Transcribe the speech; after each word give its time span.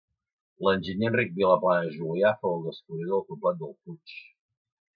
L'enginyer 0.67 1.07
Enric 1.11 1.35
Vilaplana 1.35 1.91
Julià 1.97 2.33
fou 2.45 2.57
el 2.57 2.65
descobridor 2.71 3.21
del 3.21 3.25
poblat 3.31 3.61
del 3.63 3.77
Puig. 3.79 4.19